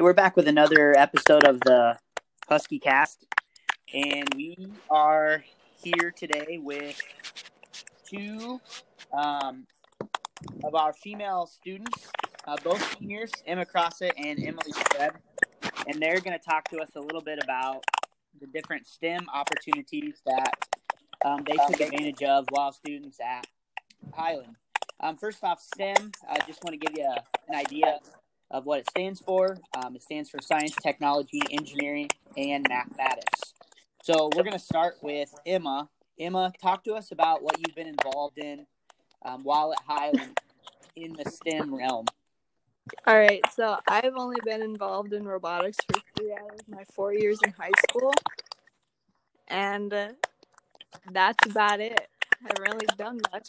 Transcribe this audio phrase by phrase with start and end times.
[0.00, 1.98] Hey, we're back with another episode of the
[2.48, 3.26] Husky Cast,
[3.92, 4.56] and we
[4.88, 5.44] are
[5.76, 6.98] here today with
[8.08, 8.58] two
[9.12, 9.66] um,
[10.64, 12.10] of our female students,
[12.48, 15.12] uh, both seniors, Emma Crossett and Emily Shred,
[15.86, 17.84] and they're going to talk to us a little bit about
[18.40, 20.54] the different STEM opportunities that
[21.26, 23.46] um, they took advantage of while students at
[24.14, 24.56] Highland.
[25.00, 27.98] Um, first off, STEM, I just want to give you a, an idea
[28.50, 29.56] of what it stands for.
[29.76, 33.54] Um, it stands for science, technology, engineering, and mathematics.
[34.02, 35.88] So we're going to start with Emma.
[36.18, 38.66] Emma, talk to us about what you've been involved in
[39.24, 40.38] um, while at Highland
[40.96, 42.06] in the STEM realm.
[43.06, 47.14] All right, so I've only been involved in robotics for three out of my four
[47.14, 48.12] years in high school,
[49.48, 50.08] and uh,
[51.12, 52.08] that's about it.
[52.32, 53.48] I haven't really done much.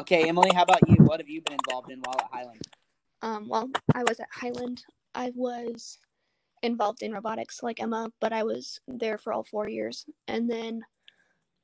[0.00, 0.96] Okay, Emily, how about you?
[1.04, 2.62] What have you been involved in while at Highland?
[3.24, 4.84] Um, well, I was at Highland.
[5.14, 5.98] I was
[6.62, 10.04] involved in robotics like Emma, but I was there for all four years.
[10.28, 10.82] And then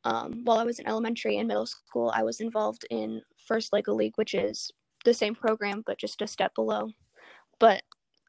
[0.05, 3.92] um, while I was in elementary and middle school, I was involved in First Lego
[3.92, 4.70] League, which is
[5.05, 6.88] the same program, but just a step below.
[7.58, 7.83] But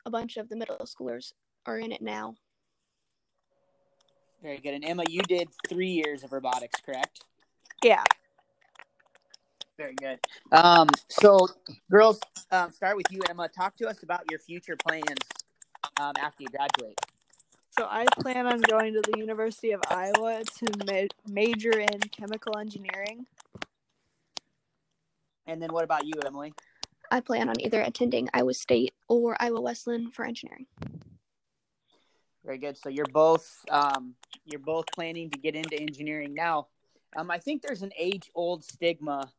[0.05, 1.31] a bunch of the middle schoolers
[1.65, 2.35] are in it now.
[4.43, 4.73] Very good.
[4.73, 7.23] And Emma, you did three years of robotics, correct?
[7.81, 8.03] Yeah.
[9.81, 10.19] Very good.
[10.51, 11.47] Um, so,
[11.89, 12.19] girls,
[12.51, 13.47] um, start with you, Emma.
[13.47, 15.17] Talk to us about your future plans
[15.99, 16.99] um, after you graduate.
[17.75, 22.59] So I plan on going to the University of Iowa to ma- major in chemical
[22.59, 23.25] engineering.
[25.47, 26.53] And then what about you, Emily?
[27.09, 30.67] I plan on either attending Iowa State or Iowa Wesleyan for engineering.
[32.45, 32.77] Very good.
[32.77, 34.13] So you're both um,
[34.45, 36.67] you're both planning to get into engineering now.
[37.15, 39.31] Um, I think there's an age old stigma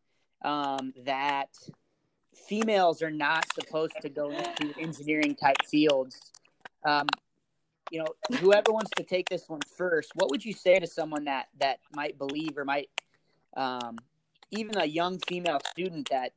[0.45, 1.49] um, that
[2.35, 6.33] females are not supposed to go into engineering type fields.
[6.85, 7.07] Um,
[7.91, 11.25] you know, whoever wants to take this one first, what would you say to someone
[11.25, 12.89] that that might believe or might
[13.57, 13.99] um,
[14.51, 16.33] even a young female student that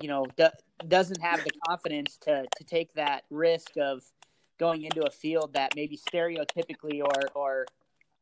[0.00, 0.48] you know do,
[0.86, 4.02] doesn't have the confidence to to take that risk of
[4.58, 7.66] going into a field that maybe stereotypically or or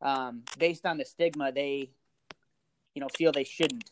[0.01, 1.89] um, based on the stigma they
[2.95, 3.91] you know feel they shouldn't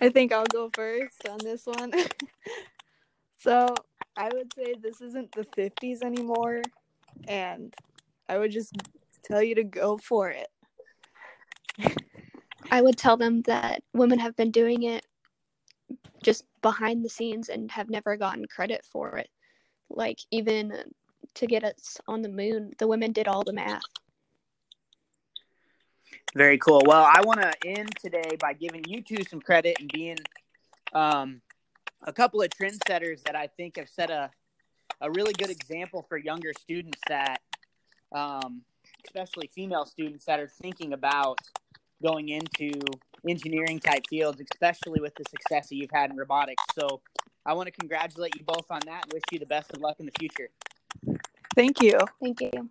[0.00, 1.92] I think I'll go first on this one.
[3.38, 3.74] so
[4.16, 6.62] I would say this isn't the 50s anymore,
[7.26, 7.74] and
[8.28, 8.74] I would just
[9.24, 10.48] tell you to go for it.
[12.70, 15.06] I would tell them that women have been doing it
[16.22, 19.28] just behind the scenes and have never gotten credit for it.
[19.88, 20.72] Like, even
[21.34, 23.82] to get us on the moon, the women did all the math.
[26.34, 26.82] Very cool.
[26.86, 30.18] Well, I want to end today by giving you two some credit and being
[30.92, 31.40] um,
[32.04, 34.30] a couple of trendsetters that I think have set a,
[35.00, 37.40] a really good example for younger students that,
[38.14, 38.62] um,
[39.06, 41.38] especially female students that are thinking about
[42.02, 42.70] going into
[43.28, 46.62] engineering type fields, especially with the success that you've had in robotics.
[46.78, 47.00] So
[47.44, 49.96] I want to congratulate you both on that and wish you the best of luck
[50.00, 50.48] in the future.
[51.54, 51.98] Thank you.
[52.20, 52.68] Thank you.